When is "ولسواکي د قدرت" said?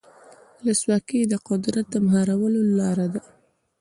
0.59-1.85